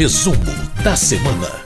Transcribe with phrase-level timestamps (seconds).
[0.00, 0.38] Resumo
[0.82, 1.60] da semana.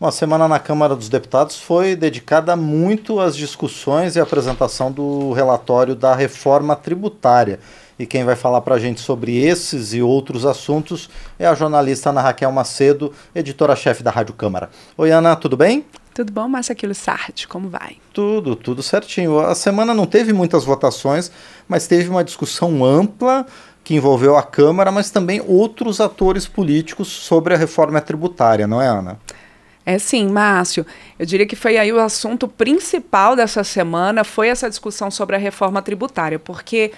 [0.00, 5.94] Uma semana na Câmara dos Deputados foi dedicada muito às discussões e apresentação do relatório
[5.94, 7.60] da reforma tributária.
[7.96, 12.10] E quem vai falar para a gente sobre esses e outros assuntos é a jornalista
[12.10, 14.68] Ana Raquel Macedo, editora-chefe da Rádio Câmara.
[14.98, 15.86] Oi, Ana, tudo bem?
[16.12, 17.46] Tudo bom, Márcia Aquilo Sartre?
[17.46, 17.98] Como vai?
[18.12, 19.38] Tudo, tudo certinho.
[19.38, 21.30] A semana não teve muitas votações,
[21.68, 23.46] mas teve uma discussão ampla
[23.86, 28.88] que envolveu a Câmara, mas também outros atores políticos sobre a reforma tributária, não é,
[28.88, 29.16] Ana?
[29.86, 30.84] É sim, Márcio.
[31.16, 35.38] Eu diria que foi aí o assunto principal dessa semana, foi essa discussão sobre a
[35.38, 36.90] reforma tributária, porque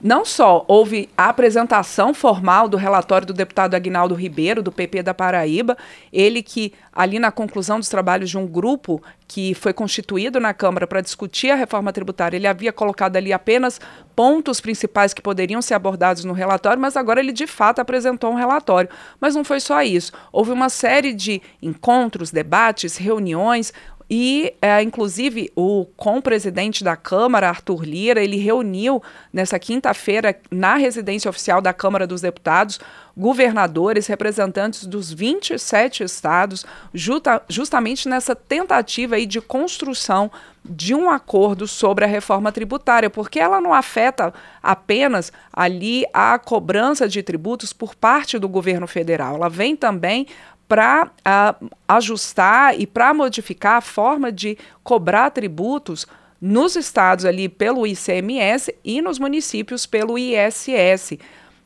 [0.00, 5.14] não só houve a apresentação formal do relatório do deputado Agnaldo Ribeiro, do PP da
[5.14, 5.76] Paraíba,
[6.12, 10.86] ele que, ali na conclusão dos trabalhos de um grupo que foi constituído na Câmara
[10.86, 13.80] para discutir a reforma tributária, ele havia colocado ali apenas
[14.14, 18.36] pontos principais que poderiam ser abordados no relatório, mas agora ele de fato apresentou um
[18.36, 18.90] relatório.
[19.20, 20.12] Mas não foi só isso.
[20.30, 23.72] Houve uma série de encontros, debates, reuniões,
[24.08, 31.28] e, é, inclusive, o com-presidente da Câmara, Arthur Lira, ele reuniu nessa quinta-feira, na residência
[31.28, 32.78] oficial da Câmara dos Deputados,
[33.16, 40.30] governadores, representantes dos 27 estados, justa, justamente nessa tentativa aí de construção
[40.64, 47.08] de um acordo sobre a reforma tributária, porque ela não afeta apenas ali a cobrança
[47.08, 50.26] de tributos por parte do governo federal, ela vem também
[50.68, 56.06] para uh, ajustar e para modificar a forma de cobrar tributos
[56.40, 61.18] nos estados ali pelo ICMS e nos municípios pelo ISS.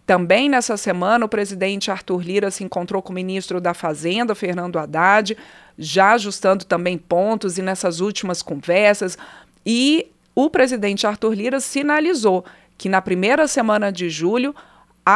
[0.06, 4.78] Também nessa semana, o presidente Arthur Lira se encontrou com o ministro da Fazenda, Fernando
[4.78, 5.36] Haddad,
[5.78, 9.16] já ajustando também pontos e nessas últimas conversas.
[9.64, 12.44] E o presidente Arthur Lira sinalizou
[12.76, 14.54] que na primeira semana de julho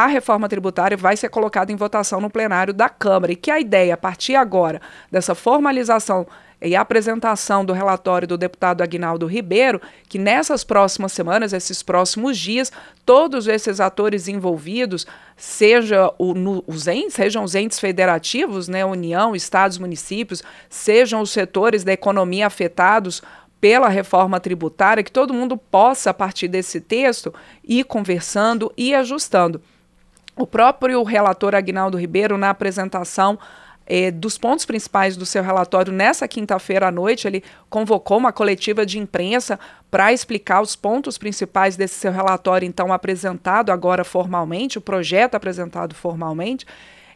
[0.03, 3.59] a reforma tributária vai ser colocada em votação no plenário da Câmara e que a
[3.59, 6.27] ideia, a partir agora, dessa formalização
[6.61, 12.71] e apresentação do relatório do deputado Agnaldo Ribeiro, que nessas próximas semanas, esses próximos dias,
[13.05, 15.05] todos esses atores envolvidos,
[15.37, 21.31] seja o, no, os entes, sejam os entes federativos, né, União, estados, municípios, sejam os
[21.31, 23.21] setores da economia afetados
[23.61, 29.61] pela reforma tributária, que todo mundo possa, a partir desse texto, ir conversando e ajustando.
[30.37, 33.39] O próprio relator Agnaldo Ribeiro, na apresentação
[33.87, 38.85] eh, dos pontos principais do seu relatório nessa quinta-feira à noite, ele convocou uma coletiva
[38.85, 39.57] de imprensa
[39.89, 45.95] para explicar os pontos principais desse seu relatório, então apresentado agora formalmente, o projeto apresentado
[45.95, 46.65] formalmente.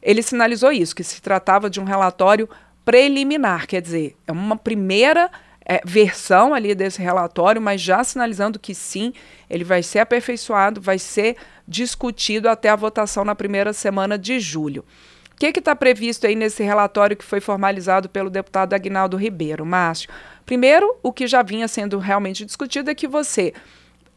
[0.01, 2.47] Ele sinalizou isso, que se tratava de um relatório
[2.86, 5.30] preliminar, quer dizer, é uma primeira
[5.69, 9.13] é, versão ali desse relatório, mas já sinalizando que sim,
[9.47, 11.38] ele vai ser aperfeiçoado, vai ser
[11.68, 14.84] discutido até a votação na primeira semana de julho.
[15.31, 20.09] O que está previsto aí nesse relatório que foi formalizado pelo deputado Agnaldo Ribeiro, Márcio?
[20.44, 23.53] Primeiro, o que já vinha sendo realmente discutido é que você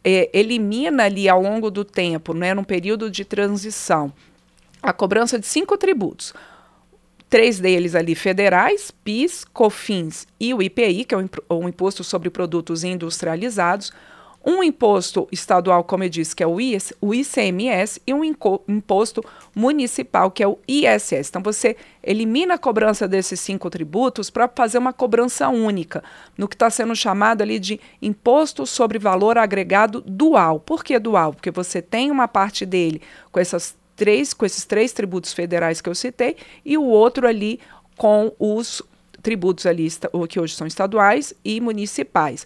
[0.02, 4.10] é, elimina ali ao longo do tempo, né, num período de transição,
[4.82, 6.32] a cobrança de cinco tributos
[7.32, 12.84] três deles ali federais, PIS, COFINS e o IPI, que é o, Imposto sobre Produtos
[12.84, 13.90] Industrializados,
[14.44, 19.24] um imposto estadual, como eu disse, que é o, IS, o ICMS, e um imposto
[19.54, 21.30] municipal, que é o ISS.
[21.30, 26.04] Então, você elimina a cobrança desses cinco tributos para fazer uma cobrança única,
[26.36, 30.60] no que está sendo chamado ali de imposto sobre valor agregado dual.
[30.60, 31.32] Por que dual?
[31.32, 33.00] Porque você tem uma parte dele
[33.30, 37.60] com essas três, com esses três tributos federais que eu citei, e o outro ali
[37.96, 38.82] com os
[39.22, 39.86] tributos ali
[40.28, 42.44] que hoje são estaduais e municipais.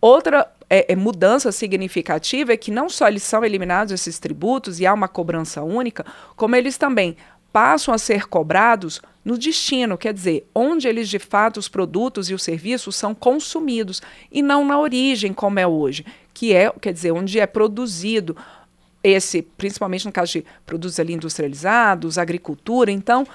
[0.00, 4.86] Outra é, é, mudança significativa é que não só eles são eliminados esses tributos e
[4.86, 7.14] há uma cobrança única, como eles também
[7.52, 12.34] passam a ser cobrados no destino, quer dizer, onde eles de fato os produtos e
[12.34, 14.00] os serviços são consumidos
[14.32, 18.34] e não na origem como é hoje, que é, quer dizer, onde é produzido,
[19.02, 22.90] esse, principalmente no caso de produtos ali industrializados, agricultura.
[22.90, 23.26] Então,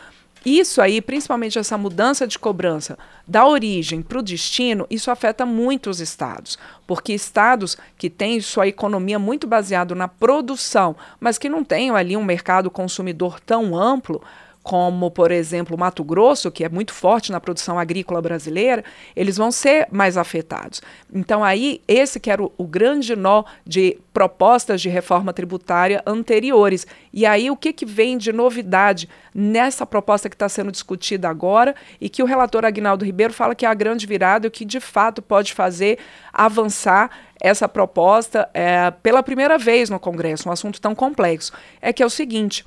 [0.45, 5.89] isso aí, principalmente essa mudança de cobrança da origem para o destino, isso afeta muito
[5.89, 11.63] os estados, porque estados que têm sua economia muito baseada na produção, mas que não
[11.63, 14.21] têm ali um mercado consumidor tão amplo,
[14.65, 18.83] como, por exemplo, Mato Grosso, que é muito forte na produção agrícola brasileira,
[19.15, 20.81] eles vão ser mais afetados.
[21.13, 26.87] Então, aí, esse que era o, o grande nó de propostas de reforma tributária anteriores.
[27.13, 31.75] E aí, o que, que vem de novidade nessa proposta que está sendo discutida agora
[32.01, 34.79] e que o relator Agnaldo Ribeiro fala que é a grande virada o que de
[34.79, 35.99] fato pode fazer
[36.33, 41.53] avançar essa proposta é, pela primeira vez no Congresso, um assunto tão complexo.
[41.79, 42.65] É que é o seguinte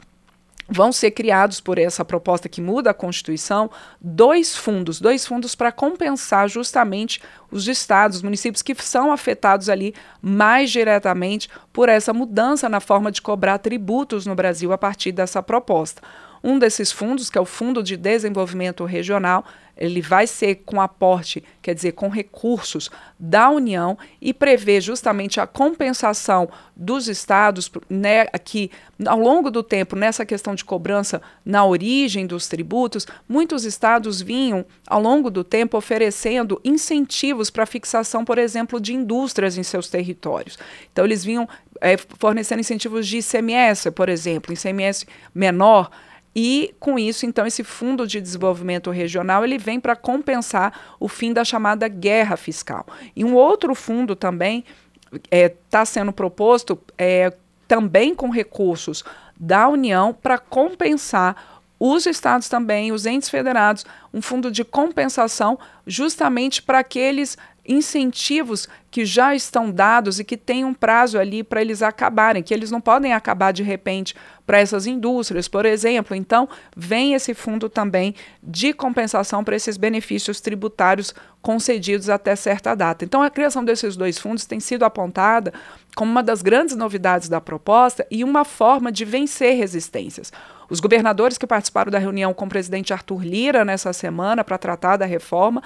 [0.69, 3.71] vão ser criados por essa proposta que muda a Constituição
[4.01, 9.95] dois fundos, dois fundos para compensar justamente os estados, os municípios que são afetados ali
[10.21, 15.43] mais diretamente por essa mudança na forma de cobrar tributos no Brasil a partir dessa
[15.43, 16.03] proposta.
[16.43, 19.45] Um desses fundos, que é o Fundo de Desenvolvimento Regional,
[19.79, 25.47] ele vai ser com aporte, quer dizer, com recursos da União e prevê justamente a
[25.47, 28.71] compensação dos estados, né, que
[29.07, 34.67] ao longo do tempo, nessa questão de cobrança na origem dos tributos, muitos estados vinham,
[34.87, 40.59] ao longo do tempo, oferecendo incentivos para fixação, por exemplo, de indústrias em seus territórios.
[40.93, 41.49] Então, eles vinham
[41.81, 45.91] é, fornecendo incentivos de ICMS, por exemplo, ICMS menor
[46.35, 51.33] e com isso, então, esse Fundo de Desenvolvimento Regional ele vem para compensar o fim
[51.33, 52.87] da chamada guerra fiscal.
[53.17, 54.65] E um outro fundo também
[55.13, 57.33] está é, tá sendo proposto, é,
[57.67, 59.03] também com recursos
[59.39, 66.61] da União, para compensar os estados também, os entes federados, um fundo de compensação justamente
[66.61, 71.83] para aqueles incentivos que já estão dados e que têm um prazo ali para eles
[71.83, 74.17] acabarem, que eles não podem acabar de repente
[74.47, 76.17] para essas indústrias, por exemplo.
[76.17, 83.05] Então, vem esse fundo também de compensação para esses benefícios tributários concedidos até certa data.
[83.05, 85.53] Então, a criação desses dois fundos tem sido apontada
[85.95, 90.33] como uma das grandes novidades da proposta e uma forma de vencer resistências.
[90.71, 94.97] Os governadores que participaram da reunião com o presidente Arthur Lira nessa semana para tratar
[94.97, 95.63] da reforma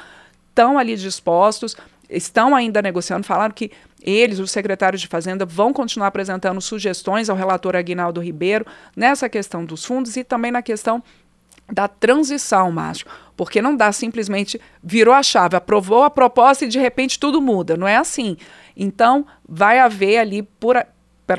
[0.53, 1.75] estão ali dispostos,
[2.09, 3.71] estão ainda negociando, falaram que
[4.03, 9.65] eles, os secretários de Fazenda, vão continuar apresentando sugestões ao relator Aguinaldo Ribeiro nessa questão
[9.65, 11.03] dos fundos e também na questão
[11.73, 13.07] da transição, Márcio.
[13.37, 17.77] Porque não dá simplesmente virou a chave, aprovou a proposta e de repente tudo muda.
[17.77, 18.37] Não é assim.
[18.77, 20.85] Então, vai haver ali, por,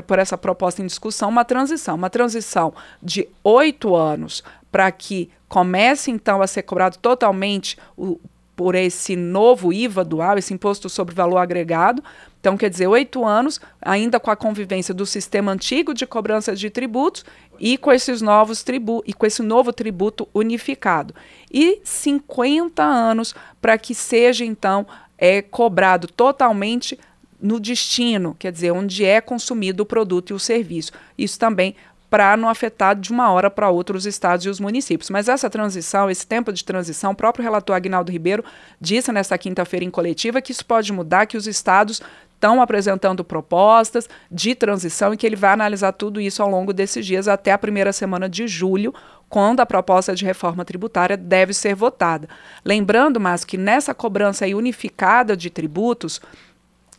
[0.07, 1.95] por essa proposta em discussão, uma transição.
[1.95, 8.19] Uma transição de oito anos para que comece então a ser cobrado totalmente o
[8.55, 12.03] por esse novo IVA dual, esse imposto sobre valor agregado.
[12.39, 16.69] Então, quer dizer, oito anos, ainda com a convivência do sistema antigo de cobrança de
[16.69, 17.25] tributos
[17.59, 21.15] e com esses novos tributos e com esse novo tributo unificado.
[21.51, 24.85] E 50 anos para que seja, então,
[25.17, 26.99] é, cobrado totalmente
[27.41, 30.93] no destino, quer dizer, onde é consumido o produto e o serviço.
[31.17, 31.75] Isso também
[32.13, 35.09] para não afetar de uma hora para outra os estados e os municípios.
[35.09, 38.45] Mas essa transição, esse tempo de transição, o próprio relator Agnaldo Ribeiro
[38.79, 42.03] disse nesta quinta-feira em coletiva que isso pode mudar, que os estados
[42.35, 47.03] estão apresentando propostas de transição e que ele vai analisar tudo isso ao longo desses
[47.03, 48.93] dias até a primeira semana de julho,
[49.27, 52.29] quando a proposta de reforma tributária deve ser votada.
[52.63, 56.21] Lembrando, mas que nessa cobrança unificada de tributos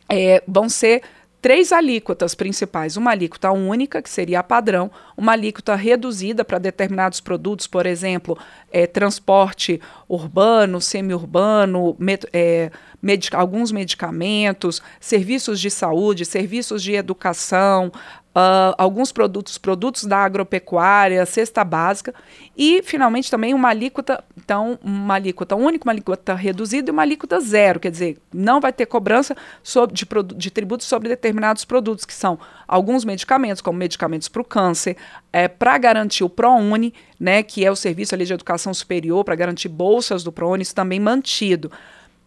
[0.09, 1.03] é, vão ser
[1.45, 7.21] três alíquotas principais: uma alíquota única, que seria a padrão, uma alíquota reduzida para determinados
[7.21, 8.39] produtos, por exemplo,
[8.73, 11.99] é, transporte urbano, semi-urbano,
[12.33, 12.71] é,
[13.03, 17.93] medica alguns medicamentos, serviços de saúde, serviços de educação,
[18.35, 22.13] Uh, alguns produtos, produtos da agropecuária, cesta básica
[22.57, 27.39] e, finalmente, também uma alíquota, então, uma alíquota única, uma alíquota reduzida e uma alíquota
[27.39, 30.05] zero, quer dizer, não vai ter cobrança sobre, de,
[30.35, 32.37] de tributos sobre determinados produtos, que são
[32.67, 34.97] alguns medicamentos, como medicamentos para o câncer,
[35.33, 39.37] é, para garantir o ProUni, né, que é o serviço ali de educação superior, para
[39.37, 41.71] garantir bolsas do ProUni, isso também mantido.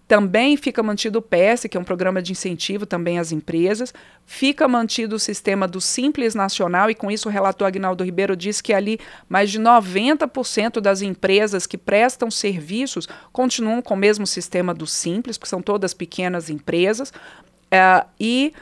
[0.07, 3.93] Também fica mantido o PS, que é um programa de incentivo também às empresas.
[4.25, 8.61] Fica mantido o sistema do Simples Nacional, e com isso o relator Agnaldo Ribeiro diz
[8.61, 14.73] que ali mais de 90% das empresas que prestam serviços continuam com o mesmo sistema
[14.73, 17.11] do Simples, que são todas pequenas empresas.
[17.69, 18.53] É, e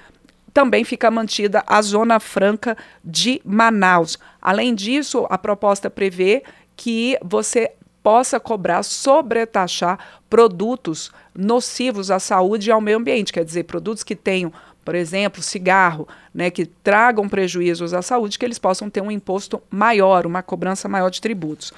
[0.52, 4.18] também fica mantida a Zona Franca de Manaus.
[4.42, 6.44] Além disso, a proposta prevê
[6.76, 7.72] que você
[8.06, 9.98] possa cobrar, sobretaxar
[10.30, 14.54] produtos nocivos à saúde e ao meio ambiente, quer dizer, produtos que tenham,
[14.86, 19.60] por exemplo, cigarro, né, que tragam prejuízos à saúde, que eles possam ter um imposto
[19.72, 21.74] maior, uma cobrança maior de tributos.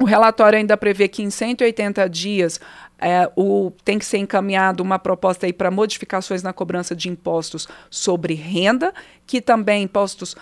[0.00, 2.60] O relatório ainda prevê que em 180 dias
[2.98, 8.34] é, o, tem que ser encaminhado uma proposta para modificações na cobrança de impostos sobre
[8.34, 8.92] renda,
[9.24, 10.34] que também impostos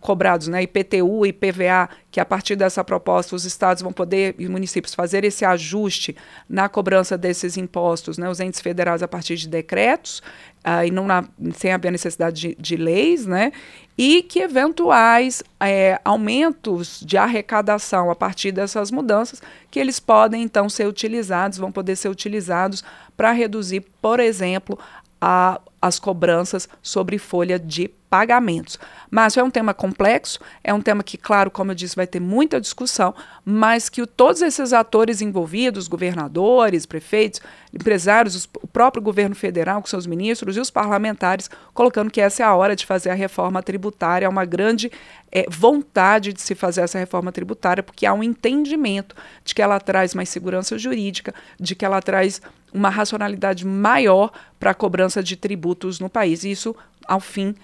[0.00, 4.94] cobrados, né, IPTU IPVA, que a partir dessa proposta os estados vão poder e municípios
[4.94, 6.16] fazer esse ajuste
[6.48, 10.22] na cobrança desses impostos, né, os entes federais a partir de decretos,
[10.62, 13.50] ah, e não na, sem haver necessidade de, de leis, né,
[13.98, 20.68] e que eventuais é, aumentos de arrecadação a partir dessas mudanças, que eles podem então
[20.68, 22.84] ser utilizados, vão poder ser utilizados
[23.16, 24.78] para reduzir, por exemplo,
[25.20, 28.78] a, as cobranças sobre folha de pagamentos.
[29.10, 32.20] Márcio, é um tema complexo, é um tema que, claro, como eu disse, vai ter
[32.20, 33.12] muita discussão,
[33.44, 37.40] mas que o, todos esses atores envolvidos, governadores, prefeitos,
[37.72, 42.44] empresários, os, o próprio governo federal com seus ministros e os parlamentares, colocando que essa
[42.44, 44.92] é a hora de fazer a reforma tributária, é uma grande
[45.32, 49.80] é, vontade de se fazer essa reforma tributária, porque há um entendimento de que ela
[49.80, 52.40] traz mais segurança jurídica, de que ela traz
[52.72, 54.30] uma racionalidade maior
[54.60, 56.44] para a cobrança de tributos no país.
[56.44, 56.74] E isso,
[57.06, 57.54] ao fim,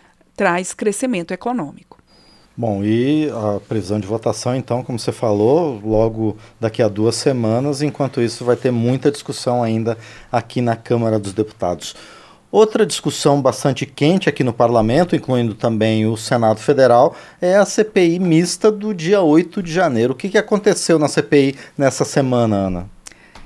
[0.41, 1.99] traz crescimento econômico.
[2.57, 7.83] Bom, e a previsão de votação, então, como você falou, logo daqui a duas semanas.
[7.83, 9.99] Enquanto isso, vai ter muita discussão ainda
[10.33, 11.95] aqui na Câmara dos Deputados.
[12.51, 18.19] Outra discussão bastante quente aqui no parlamento, incluindo também o Senado Federal, é a CPI
[18.19, 20.15] mista do dia 8 de janeiro.
[20.15, 22.91] O que, que aconteceu na CPI nessa semana, Ana?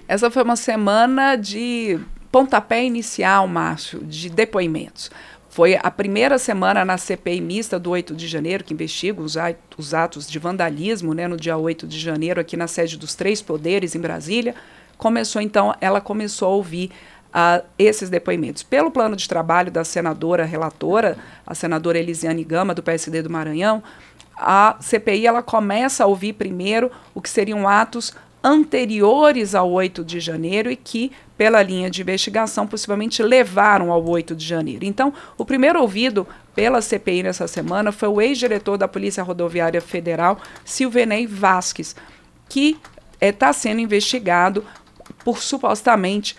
[0.06, 1.98] Essa foi uma semana de
[2.30, 5.08] pontapé inicial, Márcio, de depoimentos.
[5.54, 9.36] Foi a primeira semana na CPI mista do 8 de janeiro, que investiga os,
[9.78, 13.40] os atos de vandalismo, né, no dia 8 de janeiro, aqui na sede dos três
[13.40, 14.52] poderes, em Brasília.
[14.98, 16.90] Começou, então, ela começou a ouvir
[17.28, 18.64] uh, esses depoimentos.
[18.64, 23.80] Pelo plano de trabalho da senadora relatora, a senadora Elisiane Gama, do PSD do Maranhão,
[24.36, 28.12] a CPI ela começa a ouvir primeiro o que seriam atos
[28.44, 34.36] anteriores ao 8 de janeiro e que, pela linha de investigação, possivelmente levaram ao 8
[34.36, 34.84] de janeiro.
[34.84, 40.38] Então, o primeiro ouvido pela CPI nessa semana foi o ex-diretor da Polícia Rodoviária Federal,
[40.62, 41.96] Silvenei Vasques,
[42.46, 42.76] que
[43.18, 44.62] está eh, sendo investigado
[45.24, 46.36] por supostamente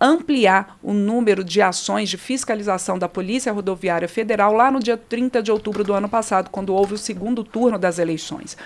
[0.00, 5.42] ampliar o número de ações de fiscalização da Polícia Rodoviária Federal lá no dia 30
[5.42, 8.56] de outubro do ano passado, quando houve o segundo turno das eleições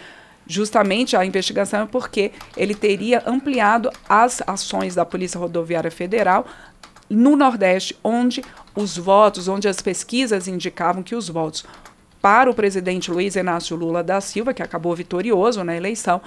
[0.46, 6.46] justamente a investigação é porque ele teria ampliado as ações da Polícia Rodoviária Federal
[7.08, 8.42] no Nordeste, onde
[8.74, 11.64] os votos, onde as pesquisas indicavam que os votos
[12.20, 16.20] para o presidente Luiz Inácio Lula da Silva, que acabou vitorioso na eleição,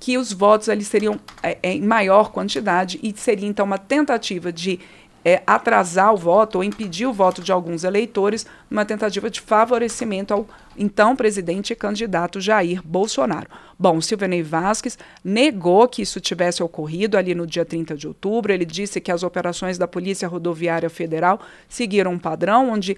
[0.00, 4.80] que os votos ali seriam é, em maior quantidade e seria então uma tentativa de
[5.24, 10.34] é, atrasar o voto ou impedir o voto de alguns eleitores numa tentativa de favorecimento
[10.34, 13.48] ao então presidente e candidato Jair Bolsonaro.
[13.78, 18.52] Bom, Silvanei Vasques negou que isso tivesse ocorrido ali no dia 30 de outubro.
[18.52, 22.96] Ele disse que as operações da Polícia Rodoviária Federal seguiram um padrão onde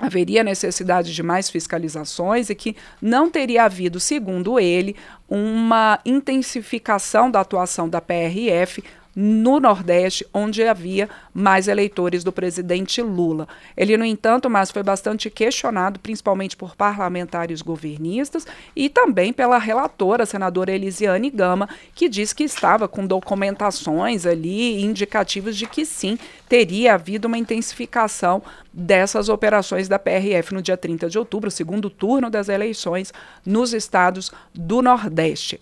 [0.00, 4.96] haveria necessidade de mais fiscalizações e que não teria havido, segundo ele,
[5.28, 8.82] uma intensificação da atuação da PRF
[9.14, 13.46] no Nordeste, onde havia mais eleitores do presidente Lula.
[13.76, 20.24] Ele, no entanto, mas foi bastante questionado, principalmente por parlamentares governistas e também pela relatora,
[20.24, 26.94] senadora Elisiane Gama, que diz que estava com documentações ali indicativas de que sim, teria
[26.94, 28.42] havido uma intensificação
[28.72, 33.12] dessas operações da PRF no dia 30 de outubro, segundo turno das eleições
[33.44, 35.60] nos estados do Nordeste.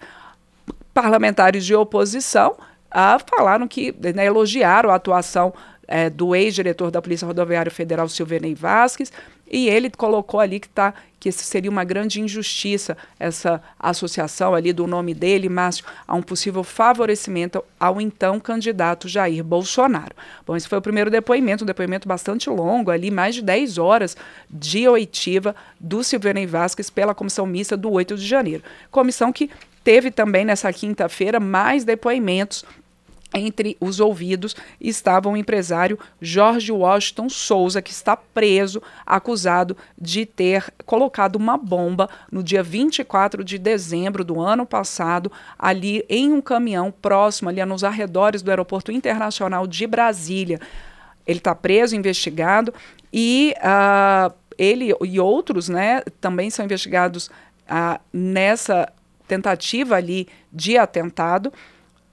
[0.92, 2.56] Parlamentares de oposição
[3.26, 5.52] falaram que né, elogiaram a atuação
[5.86, 9.12] é, do ex-diretor da Polícia Rodoviária Federal, Silvenei Vasques,
[9.50, 14.86] e ele colocou ali que, tá, que seria uma grande injustiça, essa associação ali do
[14.86, 20.14] nome dele, Márcio, a um possível favorecimento ao então candidato Jair Bolsonaro.
[20.46, 24.16] Bom, esse foi o primeiro depoimento, um depoimento bastante longo, ali mais de 10 horas
[24.48, 28.62] de oitiva do Silvenei Vasques pela Comissão Mista do 8 de janeiro.
[28.88, 29.50] Comissão que
[29.82, 32.64] teve também nessa quinta-feira mais depoimentos
[33.34, 40.72] entre os ouvidos estava o empresário Jorge Washington Souza, que está preso, acusado de ter
[40.84, 46.90] colocado uma bomba no dia 24 de dezembro do ano passado, ali em um caminhão
[46.90, 50.60] próximo, ali nos arredores do Aeroporto Internacional de Brasília.
[51.26, 52.74] Ele está preso, investigado,
[53.12, 57.28] e uh, ele e outros né, também são investigados
[57.68, 58.92] uh, nessa
[59.26, 61.52] tentativa ali de atentado.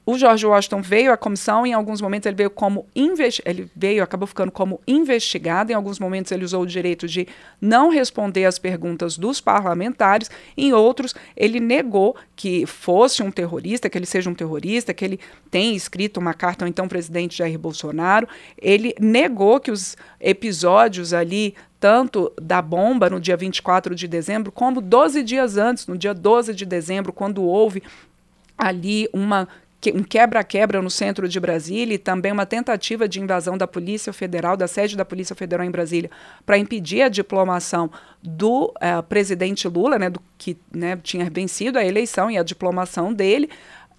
[0.09, 4.25] O George Washington veio à comissão, em alguns momentos ele veio como ele veio, acabou
[4.25, 7.27] ficando como investigado, em alguns momentos ele usou o direito de
[7.59, 13.97] não responder às perguntas dos parlamentares, em outros ele negou que fosse um terrorista, que
[13.97, 15.19] ele seja um terrorista, que ele
[15.51, 18.29] tenha escrito uma carta ao então presidente Jair Bolsonaro.
[18.57, 24.79] Ele negou que os episódios ali tanto da bomba no dia 24 de dezembro, como
[24.79, 27.83] 12 dias antes, no dia 12 de dezembro, quando houve
[28.57, 29.49] ali uma
[29.93, 34.57] um quebra-quebra no centro de Brasília e também uma tentativa de invasão da Polícia Federal,
[34.57, 36.09] da sede da Polícia Federal em Brasília,
[36.45, 37.89] para impedir a diplomação
[38.21, 43.13] do uh, presidente Lula, né, do, que né, tinha vencido a eleição e a diplomação
[43.13, 43.49] dele.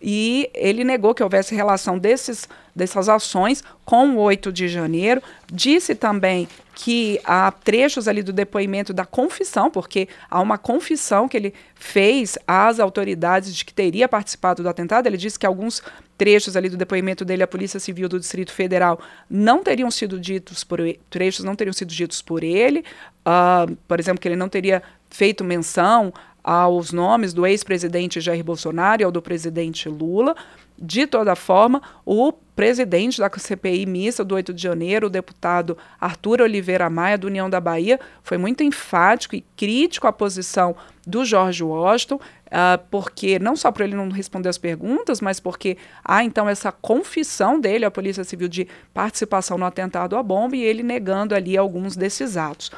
[0.01, 5.21] E ele negou que houvesse relação desses, dessas ações com o 8 de janeiro.
[5.53, 11.37] Disse também que há trechos ali do depoimento da confissão, porque há uma confissão que
[11.37, 15.09] ele fez às autoridades de que teria participado do atentado.
[15.09, 15.83] Ele disse que alguns
[16.17, 20.63] trechos ali do depoimento dele à Polícia Civil do Distrito Federal não teriam sido ditos
[20.63, 20.79] por
[21.11, 22.85] trechos não teriam sido ditos por ele,
[23.27, 26.13] uh, por exemplo, que ele não teria feito menção
[26.49, 30.35] aos nomes do ex-presidente Jair Bolsonaro e ao do presidente Lula.
[30.79, 36.41] De toda forma, o presidente da CPI mista do 8 de janeiro, o deputado Arthur
[36.41, 40.75] Oliveira Maia, do União da Bahia, foi muito enfático e crítico à posição
[41.07, 45.77] do George Washington, uh, porque não só por ele não responder as perguntas, mas porque
[46.03, 50.63] há então essa confissão dele à Polícia Civil de participação no atentado à bomba e
[50.63, 52.71] ele negando ali alguns desses atos.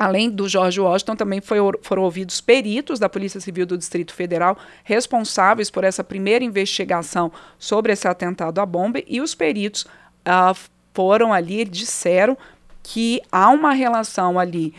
[0.00, 4.56] Além do George Washington, também foi, foram ouvidos peritos da Polícia Civil do Distrito Federal
[4.82, 10.58] responsáveis por essa primeira investigação sobre esse atentado à bomba, e os peritos uh,
[10.94, 12.34] foram ali, disseram
[12.82, 14.72] que há uma relação ali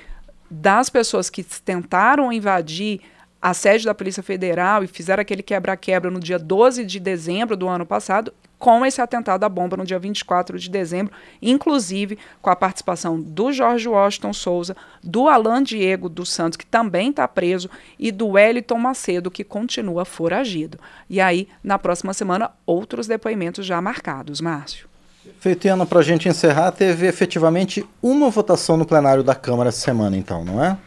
[0.50, 3.02] das pessoas que tentaram invadir
[3.40, 7.68] a sede da Polícia Federal e fizeram aquele quebra-quebra no dia 12 de dezembro do
[7.68, 12.56] ano passado com esse atentado à bomba no dia 24 de dezembro, inclusive com a
[12.56, 18.12] participação do Jorge Washington Souza, do Alan Diego dos Santos, que também está preso, e
[18.12, 20.78] do Wellington Macedo, que continua foragido.
[21.10, 24.88] E aí, na próxima semana, outros depoimentos já marcados, Márcio.
[25.40, 29.80] Feito, Ana, para a gente encerrar, teve efetivamente uma votação no plenário da Câmara essa
[29.80, 30.78] semana, então, não é?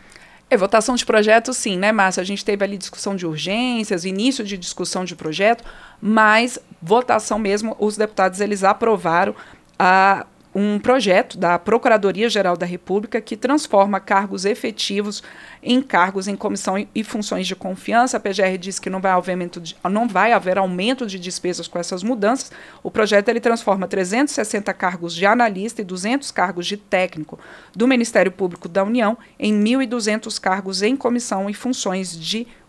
[0.49, 2.21] É, votação de projeto, sim, né, Márcia?
[2.21, 5.65] A gente teve ali discussão de urgências, início de discussão de projeto,
[6.01, 9.35] mas votação mesmo, os deputados eles aprovaram
[9.79, 15.21] a um projeto da Procuradoria-Geral da República que transforma cargos efetivos
[15.61, 18.19] em cargos em comissão e funções de confiança.
[18.19, 21.67] A PGR diz que não vai, haver aumento de, não vai haver aumento de despesas
[21.67, 22.53] com essas mudanças.
[22.85, 27.37] O projeto ele transforma 360 cargos de analista e 200 cargos de técnico
[27.75, 32.64] do Ministério Público da União em 1.200 cargos em comissão e funções de confiança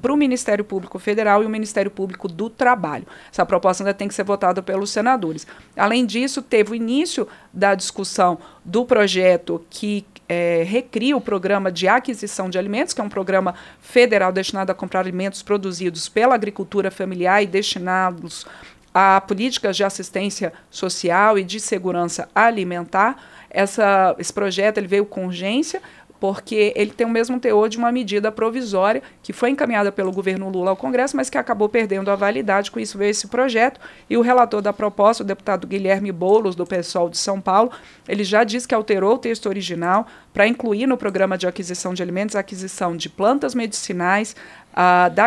[0.00, 3.06] para o Ministério Público Federal e o Ministério Público do Trabalho.
[3.30, 5.46] Essa proposta ainda tem que ser votada pelos senadores.
[5.76, 11.88] Além disso, teve o início da discussão do projeto que é, recria o programa de
[11.88, 16.90] aquisição de alimentos, que é um programa federal destinado a comprar alimentos produzidos pela agricultura
[16.90, 18.46] familiar e destinados
[18.92, 23.16] a políticas de assistência social e de segurança alimentar.
[23.50, 25.80] Essa, esse projeto ele veio com urgência,
[26.20, 30.48] porque ele tem o mesmo teor de uma medida provisória que foi encaminhada pelo governo
[30.48, 32.70] Lula ao Congresso, mas que acabou perdendo a validade.
[32.70, 36.66] Com isso veio esse projeto e o relator da proposta, o deputado Guilherme Boulos, do
[36.66, 37.70] PSOL de São Paulo,
[38.08, 42.02] ele já disse que alterou o texto original para incluir no programa de aquisição de
[42.02, 44.36] alimentos a aquisição de plantas medicinais,
[44.80, 45.24] a, da,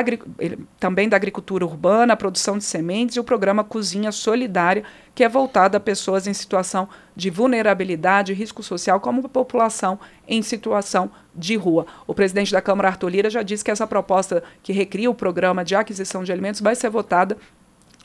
[0.79, 5.27] também da agricultura urbana, a produção de sementes e o programa Cozinha Solidária, que é
[5.27, 11.11] voltado a pessoas em situação de vulnerabilidade e risco social, como a população em situação
[11.35, 11.85] de rua.
[12.07, 15.65] O presidente da Câmara, Arthur Lira, já disse que essa proposta que recria o programa
[15.65, 17.37] de aquisição de alimentos vai ser votada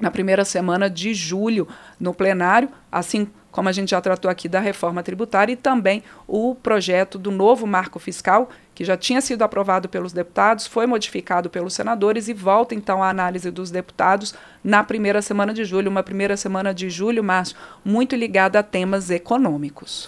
[0.00, 1.66] na primeira semana de julho
[1.98, 6.54] no plenário, assim como a gente já tratou aqui da reforma tributária e também o
[6.54, 11.72] projeto do novo marco fiscal, que já tinha sido aprovado pelos deputados, foi modificado pelos
[11.72, 16.36] senadores e volta então à análise dos deputados na primeira semana de julho, uma primeira
[16.36, 20.06] semana de julho, março, muito ligada a temas econômicos.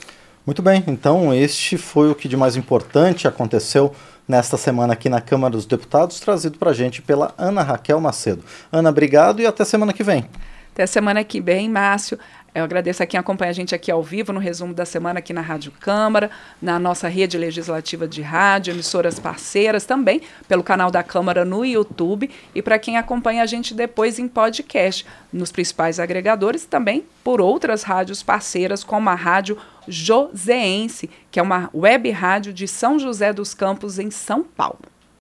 [0.48, 3.94] Muito bem, então este foi o que de mais importante aconteceu
[4.26, 8.42] nesta semana aqui na Câmara dos Deputados, trazido para a gente pela Ana Raquel Macedo.
[8.72, 10.26] Ana, obrigado e até semana que vem.
[10.72, 12.18] Até semana que vem, Márcio.
[12.54, 15.32] Eu agradeço a quem acompanha a gente aqui ao vivo no resumo da semana aqui
[15.32, 16.30] na Rádio Câmara,
[16.60, 22.30] na nossa rede legislativa de rádio, emissoras parceiras também, pelo canal da Câmara no YouTube
[22.54, 27.82] e para quem acompanha a gente depois em podcast, nos principais agregadores também por outras
[27.82, 33.54] rádios parceiras, como a Rádio Joseense, que é uma web rádio de São José dos
[33.54, 34.80] Campos, em São Paulo.